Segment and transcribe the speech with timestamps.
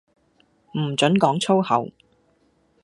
[0.71, 1.91] 唔准講粗口